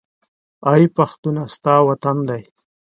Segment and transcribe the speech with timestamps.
[0.69, 1.41] اې پښتونه!
[1.55, 2.41] ستا وطن دى